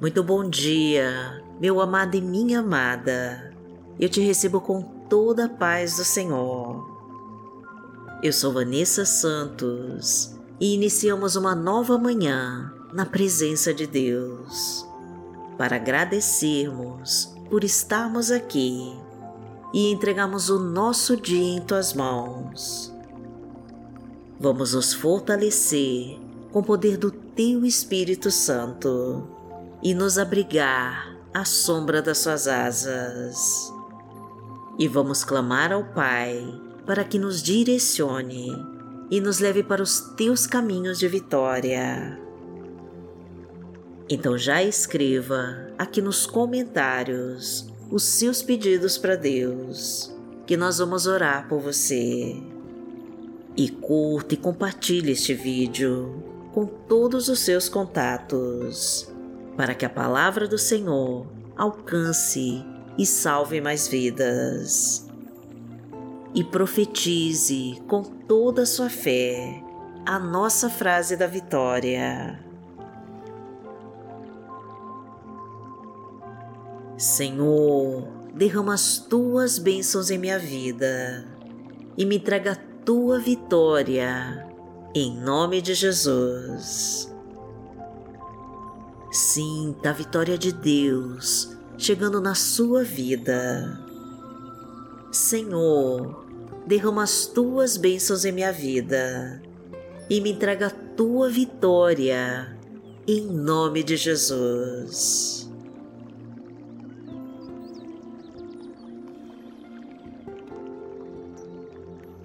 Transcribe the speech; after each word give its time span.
Muito 0.00 0.22
bom 0.22 0.48
dia, 0.48 1.42
meu 1.60 1.80
amado 1.80 2.14
e 2.14 2.20
minha 2.20 2.60
amada. 2.60 3.52
Eu 3.98 4.08
te 4.08 4.20
recebo 4.20 4.60
com 4.60 4.80
toda 4.80 5.46
a 5.46 5.48
paz 5.48 5.96
do 5.96 6.04
Senhor. 6.04 6.88
Eu 8.22 8.32
sou 8.32 8.52
Vanessa 8.52 9.04
Santos 9.04 10.36
e 10.60 10.72
iniciamos 10.72 11.34
uma 11.34 11.52
nova 11.52 11.98
manhã 11.98 12.72
na 12.92 13.04
presença 13.04 13.74
de 13.74 13.88
Deus 13.88 14.86
para 15.58 15.74
agradecermos 15.74 17.34
por 17.50 17.64
estarmos 17.64 18.30
aqui 18.30 18.96
e 19.74 19.90
entregarmos 19.90 20.48
o 20.48 20.60
nosso 20.60 21.16
dia 21.16 21.56
em 21.56 21.60
tuas 21.60 21.92
mãos. 21.92 22.94
Vamos 24.38 24.74
nos 24.74 24.94
fortalecer 24.94 26.20
com 26.52 26.60
o 26.60 26.64
poder 26.64 26.96
do 26.96 27.10
teu 27.10 27.64
Espírito 27.64 28.30
Santo 28.30 29.37
e 29.82 29.94
nos 29.94 30.18
abrigar 30.18 31.16
à 31.32 31.44
sombra 31.44 32.02
das 32.02 32.18
suas 32.18 32.48
asas. 32.48 33.72
E 34.78 34.88
vamos 34.88 35.24
clamar 35.24 35.72
ao 35.72 35.84
Pai 35.84 36.42
para 36.86 37.04
que 37.04 37.18
nos 37.18 37.42
direcione 37.42 38.50
e 39.10 39.20
nos 39.20 39.38
leve 39.38 39.62
para 39.62 39.82
os 39.82 40.00
teus 40.16 40.46
caminhos 40.46 40.98
de 40.98 41.08
vitória. 41.08 42.18
Então 44.08 44.38
já 44.38 44.62
escreva 44.62 45.68
aqui 45.76 46.00
nos 46.00 46.26
comentários 46.26 47.68
os 47.90 48.04
seus 48.04 48.42
pedidos 48.42 48.98
para 48.98 49.16
Deus, 49.16 50.14
que 50.46 50.56
nós 50.56 50.78
vamos 50.78 51.06
orar 51.06 51.48
por 51.48 51.60
você. 51.60 52.36
E 53.56 53.68
curta 53.68 54.34
e 54.34 54.36
compartilhe 54.36 55.12
este 55.12 55.34
vídeo 55.34 56.22
com 56.52 56.64
todos 56.64 57.28
os 57.28 57.40
seus 57.40 57.68
contatos 57.68 59.10
para 59.58 59.74
que 59.74 59.84
a 59.84 59.90
palavra 59.90 60.46
do 60.46 60.56
Senhor 60.56 61.26
alcance 61.56 62.64
e 62.96 63.04
salve 63.04 63.60
mais 63.60 63.88
vidas. 63.88 65.04
E 66.32 66.44
profetize 66.44 67.82
com 67.88 68.04
toda 68.04 68.62
a 68.62 68.66
sua 68.66 68.88
fé 68.88 69.60
a 70.06 70.16
nossa 70.16 70.70
frase 70.70 71.16
da 71.16 71.26
vitória. 71.26 72.38
Senhor, 76.96 78.06
derrama 78.32 78.74
as 78.74 78.98
tuas 78.98 79.58
bênçãos 79.58 80.08
em 80.08 80.18
minha 80.18 80.38
vida 80.38 81.26
e 81.96 82.06
me 82.06 82.20
traga 82.20 82.52
a 82.52 82.84
tua 82.84 83.18
vitória, 83.18 84.46
em 84.94 85.16
nome 85.16 85.60
de 85.60 85.74
Jesus. 85.74 87.12
Sinta 89.10 89.88
a 89.88 89.92
vitória 89.94 90.36
de 90.36 90.52
Deus 90.52 91.56
chegando 91.78 92.20
na 92.20 92.34
sua 92.34 92.84
vida. 92.84 93.80
Senhor, 95.10 96.26
derrama 96.66 97.04
as 97.04 97.24
tuas 97.24 97.78
bênçãos 97.78 98.26
em 98.26 98.32
minha 98.32 98.52
vida 98.52 99.40
e 100.10 100.20
me 100.20 100.32
entrega 100.32 100.66
a 100.66 100.70
tua 100.70 101.30
vitória, 101.30 102.54
em 103.06 103.22
nome 103.22 103.82
de 103.82 103.96
Jesus. 103.96 105.50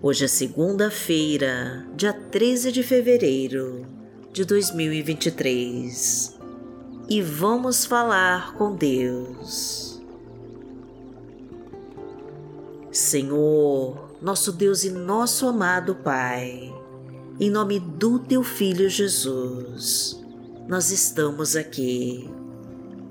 Hoje 0.02 0.26
é 0.26 0.28
segunda-feira, 0.28 1.88
dia 1.96 2.12
13 2.12 2.74
de 2.74 2.84
fevereiro 2.84 3.88
de 4.34 4.44
2023 4.44 6.43
e 7.10 7.22
vamos 7.22 7.86
falar 7.86 8.54
com 8.54 8.76
Deus. 8.76 10.02
Senhor, 12.92 14.18
nosso 14.22 14.52
Deus 14.52 14.84
e 14.84 14.92
nosso 14.92 15.48
amado 15.48 15.96
Pai, 15.96 16.74
em 17.40 17.50
nome 17.50 17.80
do 17.80 18.20
Teu 18.20 18.44
Filho 18.44 18.88
Jesus, 18.88 20.24
nós 20.68 20.92
estamos 20.92 21.56
aqui 21.56 22.30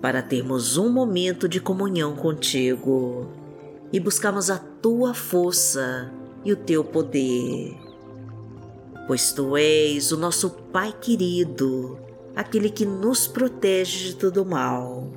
para 0.01 0.23
termos 0.23 0.77
um 0.77 0.91
momento 0.91 1.49
de 1.49 1.61
comunhão 1.61 2.15
contigo 2.15 3.29
e 3.93 4.01
buscarmos 4.01 4.51
a 4.51 4.59
Tua 4.59 5.13
força 5.13 6.13
e 6.45 6.53
o 6.53 6.57
Teu 6.57 6.85
poder. 6.85 7.77
Pois 9.07 9.33
Tu 9.33 9.57
és 9.57 10.13
o 10.13 10.17
nosso 10.17 10.51
Pai 10.51 10.95
querido 10.99 11.99
aquele 12.35 12.71
que 12.71 12.85
nos 12.87 13.27
protege 13.27 14.09
de 14.09 14.17
todo 14.17 14.45
mal. 14.45 15.11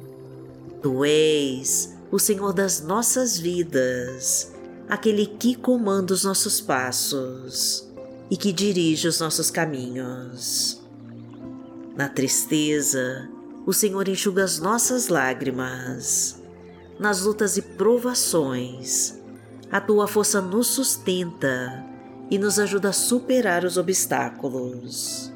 Tu 0.81 1.05
és 1.05 1.95
o 2.11 2.19
Senhor 2.19 2.53
das 2.53 2.81
nossas 2.81 3.37
vidas, 3.37 4.53
aquele 4.87 5.25
que 5.25 5.55
comanda 5.55 6.13
os 6.13 6.23
nossos 6.23 6.61
passos 6.61 7.89
e 8.29 8.37
que 8.37 8.51
dirige 8.51 9.07
os 9.07 9.19
nossos 9.19 9.49
caminhos. 9.49 10.81
Na 11.95 12.09
tristeza, 12.09 13.29
o 13.65 13.73
Senhor 13.73 14.07
enxuga 14.07 14.43
as 14.43 14.59
nossas 14.59 15.07
lágrimas. 15.07 16.41
Nas 16.99 17.21
lutas 17.21 17.57
e 17.57 17.61
provações, 17.61 19.19
a 19.71 19.81
tua 19.81 20.07
força 20.07 20.39
nos 20.41 20.67
sustenta 20.67 21.83
e 22.29 22.37
nos 22.37 22.59
ajuda 22.59 22.89
a 22.89 22.93
superar 22.93 23.65
os 23.65 23.77
obstáculos. 23.77 25.34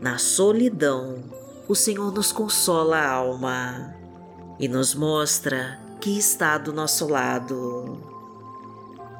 Na 0.00 0.18
solidão, 0.18 1.22
o 1.66 1.74
Senhor 1.74 2.12
nos 2.12 2.30
consola 2.32 2.98
a 2.98 3.10
alma 3.12 3.94
e 4.58 4.68
nos 4.68 4.94
mostra 4.94 5.80
que 6.00 6.18
está 6.18 6.58
do 6.58 6.72
nosso 6.72 7.08
lado. 7.08 7.98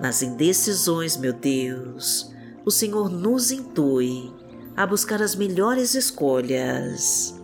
Nas 0.01 0.23
indecisões, 0.23 1.17
meu 1.17 1.33
Deus, 1.33 2.31
o 2.65 2.71
Senhor 2.71 3.09
nos 3.09 3.51
intui 3.51 4.33
a 4.77 4.87
buscar 4.87 5.23
as 5.23 5.35
melhores 5.35 5.95
escolhas. 5.95 7.35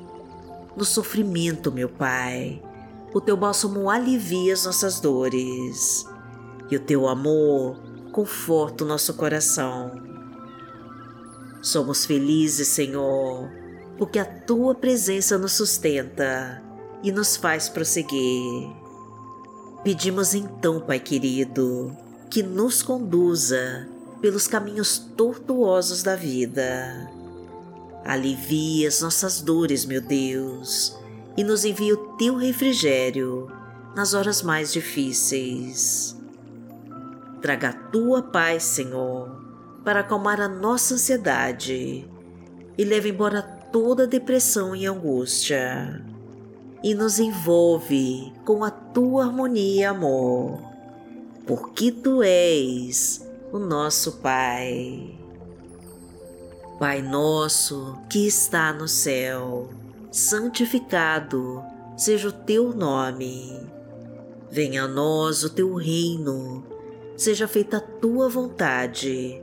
No 0.76 0.84
sofrimento, 0.84 1.72
meu 1.72 1.88
Pai, 1.88 2.62
o 3.14 3.20
teu 3.20 3.36
bálsamo 3.36 3.88
alivia 3.88 4.52
as 4.52 4.64
nossas 4.64 5.00
dores 5.00 6.04
e 6.70 6.76
o 6.76 6.80
teu 6.80 7.08
amor 7.08 7.76
conforta 8.12 8.84
o 8.84 8.86
nosso 8.86 9.14
coração. 9.14 10.09
Somos 11.62 12.06
felizes, 12.06 12.68
Senhor, 12.68 13.50
porque 13.98 14.18
a 14.18 14.24
tua 14.24 14.74
presença 14.74 15.36
nos 15.36 15.52
sustenta 15.52 16.62
e 17.02 17.12
nos 17.12 17.36
faz 17.36 17.68
prosseguir. 17.68 18.70
Pedimos 19.84 20.34
então, 20.34 20.80
Pai 20.80 20.98
querido, 20.98 21.94
que 22.30 22.42
nos 22.42 22.82
conduza 22.82 23.86
pelos 24.22 24.46
caminhos 24.46 24.98
tortuosos 24.98 26.02
da 26.02 26.16
vida. 26.16 27.10
Alivia 28.06 28.88
as 28.88 29.02
nossas 29.02 29.42
dores, 29.42 29.84
meu 29.84 30.00
Deus, 30.00 30.96
e 31.36 31.44
nos 31.44 31.66
envia 31.66 31.92
o 31.92 32.16
teu 32.16 32.36
refrigério 32.36 33.50
nas 33.94 34.14
horas 34.14 34.40
mais 34.40 34.72
difíceis. 34.72 36.16
Traga 37.42 37.68
a 37.68 37.72
tua 37.72 38.22
paz, 38.22 38.62
Senhor 38.62 39.49
para 39.84 40.00
acalmar 40.00 40.40
a 40.40 40.48
nossa 40.48 40.94
ansiedade 40.94 42.08
e 42.76 42.84
leva 42.84 43.08
embora 43.08 43.42
toda 43.42 44.06
depressão 44.06 44.74
e 44.74 44.86
angústia 44.86 46.04
e 46.82 46.94
nos 46.94 47.18
envolve 47.18 48.32
com 48.44 48.64
a 48.64 48.70
tua 48.70 49.24
harmonia 49.24 49.80
e 49.80 49.84
amor, 49.84 50.60
porque 51.46 51.92
tu 51.92 52.22
és 52.22 53.26
o 53.52 53.58
nosso 53.58 54.12
Pai. 54.18 55.18
Pai 56.78 57.02
nosso 57.02 57.98
que 58.08 58.26
está 58.26 58.72
no 58.72 58.88
céu, 58.88 59.68
santificado 60.10 61.62
seja 61.96 62.28
o 62.28 62.32
teu 62.32 62.74
nome. 62.74 63.60
Venha 64.50 64.84
a 64.84 64.88
nós 64.88 65.44
o 65.44 65.50
teu 65.50 65.74
reino, 65.74 66.64
seja 67.16 67.46
feita 67.46 67.76
a 67.76 67.80
tua 67.80 68.28
vontade 68.28 69.42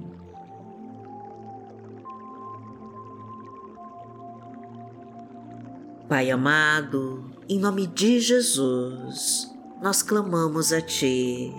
Pai 6.11 6.29
amado, 6.29 7.23
em 7.47 7.57
nome 7.57 7.87
de 7.87 8.19
Jesus, 8.19 9.49
nós 9.81 10.03
clamamos 10.03 10.73
a 10.73 10.81
Ti 10.81 11.55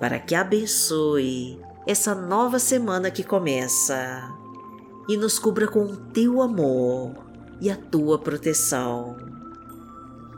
para 0.00 0.18
que 0.18 0.34
abençoe 0.34 1.60
essa 1.86 2.14
nova 2.14 2.58
semana 2.58 3.10
que 3.10 3.22
começa 3.22 4.34
e 5.06 5.18
nos 5.18 5.38
cubra 5.38 5.68
com 5.68 5.84
o 5.84 5.96
Teu 5.98 6.40
amor 6.40 7.14
e 7.60 7.70
a 7.70 7.76
Tua 7.76 8.18
proteção. 8.18 9.18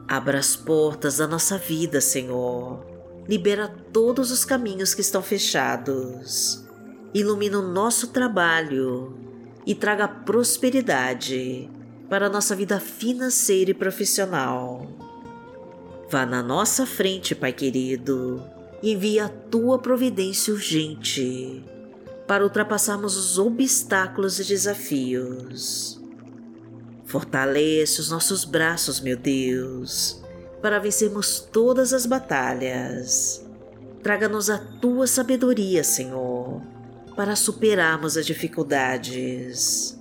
Abra 0.08 0.40
as 0.40 0.56
portas 0.56 1.18
da 1.18 1.28
nossa 1.28 1.56
vida, 1.56 2.00
Senhor. 2.00 2.84
Libera 3.28 3.68
todos 3.92 4.32
os 4.32 4.44
caminhos 4.44 4.92
que 4.92 5.02
estão 5.02 5.22
fechados. 5.22 6.66
Ilumina 7.14 7.60
o 7.60 7.72
nosso 7.72 8.08
trabalho 8.08 9.16
e 9.64 9.72
traga 9.72 10.08
prosperidade 10.08 11.70
para 12.10 12.26
a 12.26 12.28
nossa 12.28 12.56
vida 12.56 12.80
financeira 12.80 13.70
e 13.70 13.74
profissional. 13.74 14.84
Vá 16.10 16.26
na 16.26 16.42
nossa 16.42 16.84
frente, 16.84 17.36
Pai 17.36 17.52
querido, 17.52 18.42
e 18.82 18.92
envie 18.92 19.20
a 19.20 19.28
tua 19.28 19.78
providência 19.78 20.52
urgente 20.52 21.64
para 22.26 22.42
ultrapassarmos 22.42 23.16
os 23.16 23.38
obstáculos 23.38 24.40
e 24.40 24.44
desafios. 24.44 26.00
Fortalece 27.06 28.00
os 28.00 28.10
nossos 28.10 28.44
braços, 28.44 29.00
meu 29.00 29.16
Deus, 29.16 30.20
para 30.60 30.80
vencermos 30.80 31.38
todas 31.38 31.92
as 31.92 32.06
batalhas. 32.06 33.44
Traga-nos 34.02 34.50
a 34.50 34.58
tua 34.58 35.06
sabedoria, 35.06 35.84
Senhor, 35.84 36.60
para 37.14 37.36
superarmos 37.36 38.16
as 38.16 38.26
dificuldades. 38.26 39.99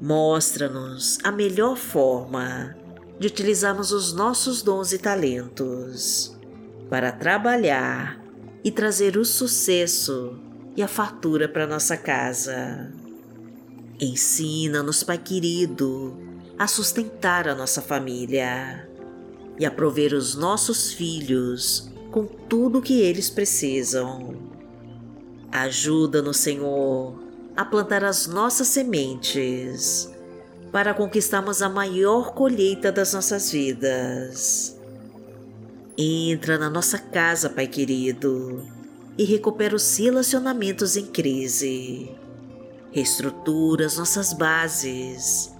Mostra-nos 0.00 1.18
a 1.24 1.32
melhor 1.32 1.76
forma 1.76 2.76
de 3.18 3.28
utilizarmos 3.28 3.92
os 3.92 4.12
nossos 4.12 4.62
dons 4.62 4.92
e 4.92 4.98
talentos 4.98 6.36
para 6.90 7.10
trabalhar 7.10 8.20
e 8.62 8.70
trazer 8.70 9.16
o 9.16 9.24
sucesso 9.24 10.38
e 10.76 10.82
a 10.82 10.88
fartura 10.88 11.48
para 11.48 11.66
nossa 11.66 11.96
casa. 11.96 12.92
Ensina-nos, 13.98 15.02
Pai 15.02 15.16
querido, 15.16 16.14
a 16.58 16.66
sustentar 16.66 17.48
a 17.48 17.54
nossa 17.54 17.80
família 17.80 18.86
e 19.58 19.64
a 19.64 19.70
prover 19.70 20.12
os 20.12 20.34
nossos 20.34 20.92
filhos 20.92 21.90
com 22.10 22.26
tudo 22.26 22.78
o 22.78 22.82
que 22.82 23.00
eles 23.00 23.30
precisam. 23.30 24.36
Ajuda-nos, 25.50 26.36
Senhor, 26.36 27.25
a 27.56 27.64
plantar 27.64 28.04
as 28.04 28.26
nossas 28.26 28.68
sementes 28.68 30.10
para 30.70 30.92
conquistarmos 30.92 31.62
a 31.62 31.68
maior 31.68 32.34
colheita 32.34 32.92
das 32.92 33.14
nossas 33.14 33.50
vidas. 33.50 34.76
Entra 35.96 36.58
na 36.58 36.68
nossa 36.68 36.98
casa, 36.98 37.48
Pai 37.48 37.66
querido, 37.66 38.62
e 39.16 39.24
recupera 39.24 39.74
os 39.74 39.96
relacionamentos 39.96 40.96
em 40.96 41.06
crise. 41.06 42.10
Reestrutura 42.92 43.86
as 43.86 43.96
nossas 43.96 44.34
bases 44.34 45.50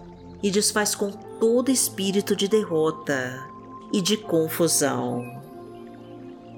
e 0.43 0.51
desfaz 0.51 0.95
com 0.95 1.11
todo 1.11 1.71
espírito 1.71 2.37
de 2.37 2.47
derrota 2.47 3.49
e 3.93 4.03
de 4.03 4.19
confusão. 4.19 5.43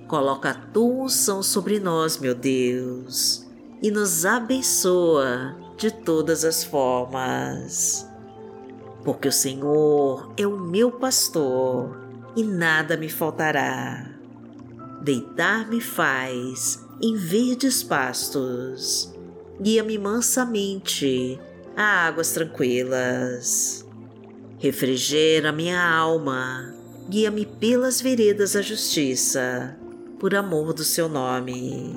Coloca 0.09 0.51
a 0.51 0.55
tua 0.55 1.05
unção 1.05 1.43
sobre 1.43 1.79
nós, 1.79 2.19
meu 2.19 2.35
Deus, 2.35 3.48
e 3.83 3.91
nos 3.91 4.25
abençoa 4.25 5.57
de 5.77 5.91
todas 5.91 6.45
as 6.45 6.65
formas 6.65 8.09
porque 9.09 9.29
o 9.29 9.33
Senhor 9.33 10.33
é 10.37 10.47
o 10.47 10.59
meu 10.59 10.93
pastor 10.93 11.99
e 12.37 12.43
nada 12.43 12.95
me 12.95 13.09
faltará. 13.09 14.07
Deitar-me 15.03 15.81
faz 15.81 16.85
em 17.01 17.17
verdes 17.17 17.83
pastos, 17.83 19.15
guia-me 19.59 19.97
mansamente 19.97 21.41
a 21.75 22.07
águas 22.07 22.33
tranquilas. 22.33 23.87
Refrigera 24.59 25.53
minha 25.53 25.83
alma, 25.83 26.75
guia-me 27.09 27.47
pelas 27.47 28.03
veredas 28.03 28.53
da 28.53 28.61
justiça, 28.61 29.75
por 30.19 30.35
amor 30.35 30.75
do 30.75 30.85
seu 30.85 31.09
nome. 31.09 31.97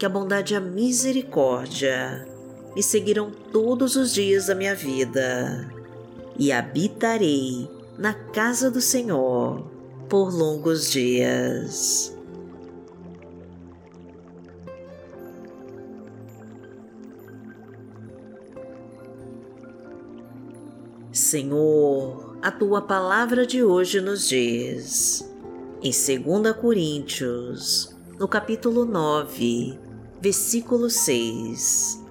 que 0.00 0.06
a 0.06 0.08
bondade 0.08 0.54
e 0.54 0.56
a 0.56 0.60
misericórdia 0.60 2.26
me 2.74 2.82
seguirão 2.82 3.30
todos 3.30 3.96
os 3.96 4.14
dias 4.14 4.46
da 4.46 4.54
minha 4.54 4.74
vida 4.74 5.70
e 6.38 6.50
habitarei 6.50 7.68
na 7.98 8.14
casa 8.14 8.70
do 8.70 8.80
Senhor 8.80 9.62
por 10.08 10.32
longos 10.32 10.90
dias. 10.90 12.16
Senhor, 21.12 22.38
a 22.40 22.50
tua 22.50 22.80
palavra 22.80 23.46
de 23.46 23.62
hoje 23.62 24.00
nos 24.00 24.26
diz, 24.26 25.30
em 25.82 25.90
2 25.90 26.56
Coríntios, 26.56 27.94
no 28.18 28.26
capítulo 28.26 28.86
9, 28.86 29.89
versículo 30.20 30.90
6. 30.90 32.04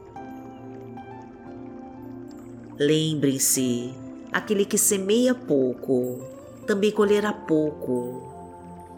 Lembrem-se 2.78 3.94
Aquele 4.32 4.63
que 4.63 4.78
semeia 4.78 5.34
pouco 5.34 6.20
também 6.68 6.92
colherá 6.92 7.34
pouco, 7.34 8.32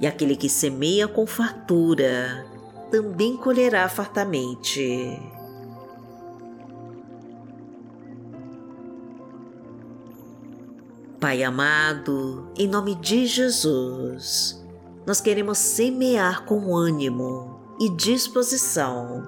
e 0.02 0.06
aquele 0.06 0.36
que 0.36 0.50
semeia 0.50 1.08
com 1.08 1.26
fartura 1.26 2.46
também 2.92 3.38
colherá 3.38 3.88
fartamente. 3.88 5.18
Pai 11.18 11.44
amado, 11.44 12.52
em 12.58 12.68
nome 12.68 12.96
de 12.96 13.26
Jesus, 13.26 14.62
nós 15.06 15.22
queremos 15.22 15.58
semear 15.58 16.44
com 16.44 16.76
ânimo 16.76 17.51
e 17.82 17.90
disposição 17.90 19.24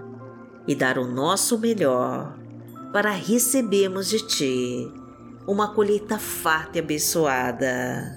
e 0.67 0.75
dar 0.75 0.99
o 0.99 1.07
nosso 1.07 1.57
melhor 1.57 2.37
para 2.93 3.09
recebermos 3.09 4.07
de 4.07 4.19
Ti 4.27 4.91
uma 5.47 5.73
colheita 5.73 6.19
farta 6.19 6.77
e 6.77 6.81
abençoada. 6.81 8.15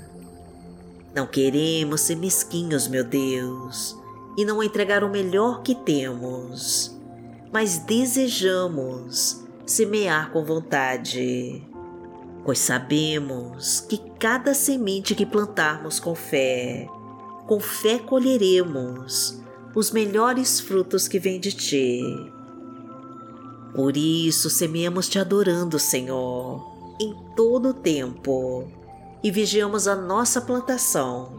Não 1.15 1.27
queremos 1.27 2.03
ser 2.03 2.17
mesquinhos, 2.17 2.87
meu 2.87 3.03
Deus, 3.03 3.97
e 4.37 4.45
não 4.45 4.63
entregar 4.63 5.03
o 5.03 5.09
melhor 5.09 5.63
que 5.63 5.75
temos, 5.75 6.95
mas 7.51 7.79
desejamos 7.79 9.43
semear 9.65 10.31
com 10.33 10.45
vontade, 10.45 11.67
pois 12.45 12.59
sabemos 12.59 13.81
que 13.81 13.97
cada 14.19 14.53
semente 14.53 15.15
que 15.15 15.25
plantarmos 15.25 15.99
com 15.99 16.15
fé, 16.15 16.87
com 17.47 17.59
fé 17.59 17.99
colheremos 17.99 19.46
os 19.77 19.93
melhores 19.93 20.59
frutos 20.59 21.07
que 21.07 21.21
vêm 21.21 21.39
de 21.39 21.53
Ti. 21.53 22.03
Por 23.73 23.97
isso 23.97 24.51
semeamos 24.51 25.09
te 25.09 25.21
adorando, 25.21 25.79
Senhor 25.79 26.75
em 26.99 27.15
todo 27.35 27.71
o 27.71 27.75
tempo 27.75 28.69
e 29.23 29.31
vigiamos 29.31 29.87
a 29.87 29.95
nossa 29.95 30.41
plantação, 30.41 31.31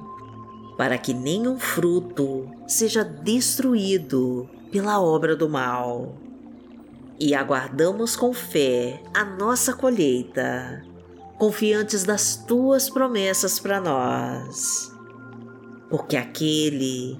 para 0.77 0.97
que 0.97 1.13
nenhum 1.13 1.57
fruto 1.57 2.49
seja 2.67 3.03
destruído 3.03 4.49
pela 4.71 4.99
obra 5.01 5.35
do 5.35 5.49
mal. 5.49 6.15
E 7.19 7.33
aguardamos 7.33 8.15
com 8.15 8.31
fé 8.31 9.01
a 9.13 9.25
nossa 9.25 9.73
colheita, 9.73 10.85
confiantes 11.39 12.03
das 12.03 12.35
tuas 12.35 12.89
promessas 12.89 13.59
para 13.59 13.81
nós. 13.81 14.91
Porque 15.89 16.15
aquele 16.15 17.19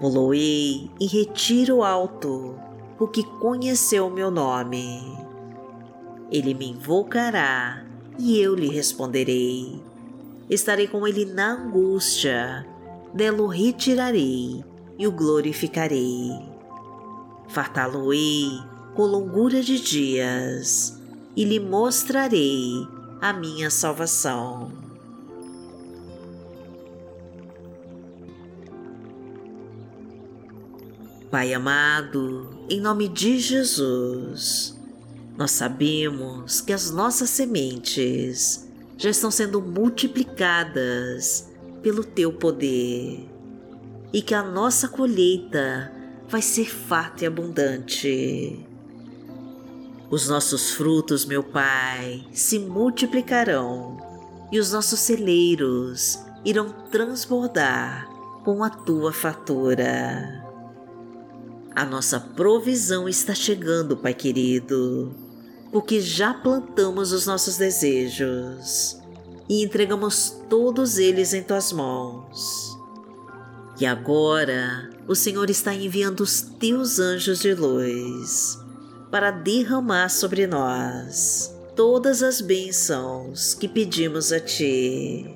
Poloei 0.00 0.90
em 1.00 1.06
retiro 1.06 1.82
alto, 1.82 2.56
porque 2.98 3.22
conheceu 3.22 4.10
meu 4.10 4.30
nome. 4.30 5.00
Ele 6.30 6.54
me 6.54 6.70
invocará 6.70 7.84
e 8.18 8.38
eu 8.38 8.54
lhe 8.54 8.68
responderei. 8.68 9.82
Estarei 10.50 10.86
com 10.86 11.06
ele 11.06 11.24
na 11.24 11.52
angústia, 11.52 12.66
dela 13.14 13.42
o 13.42 13.46
retirarei 13.46 14.64
e 14.98 15.06
o 15.06 15.12
glorificarei. 15.12 16.30
Fartá-lo-ei 17.48 18.50
com 18.94 19.02
longura 19.02 19.62
de 19.62 19.80
dias 19.80 21.00
e 21.36 21.44
lhe 21.44 21.60
mostrarei 21.60 22.86
a 23.20 23.32
minha 23.32 23.70
salvação. 23.70 24.81
Pai 31.32 31.54
amado, 31.54 32.50
em 32.68 32.78
nome 32.78 33.08
de 33.08 33.38
Jesus, 33.38 34.78
nós 35.34 35.50
sabemos 35.52 36.60
que 36.60 36.74
as 36.74 36.90
nossas 36.90 37.30
sementes 37.30 38.68
já 38.98 39.08
estão 39.08 39.30
sendo 39.30 39.62
multiplicadas 39.62 41.50
pelo 41.82 42.04
Teu 42.04 42.34
poder 42.34 43.26
e 44.12 44.20
que 44.20 44.34
a 44.34 44.42
nossa 44.42 44.86
colheita 44.88 45.90
vai 46.28 46.42
ser 46.42 46.66
farta 46.70 47.24
e 47.24 47.26
abundante. 47.26 48.66
Os 50.10 50.28
nossos 50.28 50.72
frutos, 50.72 51.24
meu 51.24 51.42
Pai, 51.42 52.26
se 52.30 52.58
multiplicarão 52.58 53.96
e 54.52 54.58
os 54.58 54.70
nossos 54.70 55.00
celeiros 55.00 56.18
irão 56.44 56.68
transbordar 56.90 58.06
com 58.44 58.62
a 58.62 58.68
tua 58.68 59.14
fatura. 59.14 60.41
A 61.74 61.86
nossa 61.86 62.20
provisão 62.20 63.08
está 63.08 63.34
chegando, 63.34 63.96
Pai 63.96 64.12
querido, 64.12 65.14
porque 65.70 66.00
já 66.00 66.34
plantamos 66.34 67.12
os 67.12 67.26
nossos 67.26 67.56
desejos 67.56 68.98
e 69.48 69.64
entregamos 69.64 70.36
todos 70.50 70.98
eles 70.98 71.32
em 71.32 71.42
tuas 71.42 71.72
mãos. 71.72 72.78
E 73.80 73.86
agora 73.86 74.90
o 75.08 75.14
Senhor 75.14 75.48
está 75.48 75.74
enviando 75.74 76.20
os 76.20 76.42
teus 76.42 76.98
anjos 76.98 77.40
de 77.40 77.54
luz 77.54 78.58
para 79.10 79.30
derramar 79.30 80.10
sobre 80.10 80.46
nós 80.46 81.54
todas 81.74 82.22
as 82.22 82.42
bênçãos 82.42 83.54
que 83.54 83.66
pedimos 83.66 84.30
a 84.30 84.38
Ti. 84.38 85.26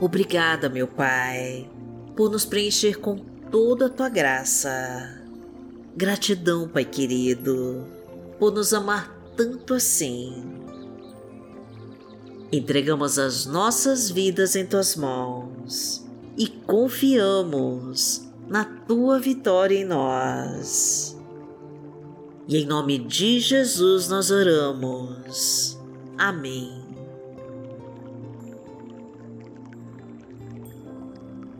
Obrigada, 0.00 0.68
meu 0.68 0.88
Pai, 0.88 1.70
por 2.16 2.30
nos 2.30 2.44
preencher 2.44 2.98
com 2.98 3.31
toda 3.52 3.86
a 3.86 3.90
Tua 3.90 4.08
graça. 4.08 5.20
Gratidão, 5.94 6.66
Pai 6.66 6.86
querido, 6.86 7.86
por 8.38 8.50
nos 8.50 8.72
amar 8.72 9.14
tanto 9.36 9.74
assim. 9.74 10.42
Entregamos 12.50 13.18
as 13.18 13.44
nossas 13.44 14.10
vidas 14.10 14.56
em 14.56 14.64
Tuas 14.64 14.96
mãos 14.96 16.04
e 16.36 16.48
confiamos 16.48 18.26
na 18.48 18.64
Tua 18.64 19.20
vitória 19.20 19.78
em 19.78 19.84
nós. 19.84 21.16
E 22.48 22.56
em 22.56 22.66
nome 22.66 22.98
de 22.98 23.38
Jesus 23.38 24.08
nós 24.08 24.30
oramos. 24.30 25.78
Amém. 26.16 26.91